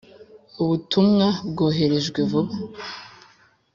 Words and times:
Ubutumwa 0.61 1.25
bwoherejwe 1.49 2.19
vuba. 2.31 2.53